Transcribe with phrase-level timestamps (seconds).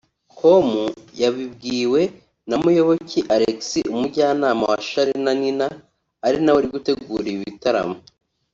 [0.37, 0.67] com
[1.21, 2.01] yabibwiwe
[2.47, 3.59] na Muyoboke Alex
[3.93, 5.67] umujyanama wa Charly na Nina
[6.25, 7.97] ari nawe uri gutegura ibi bitaramo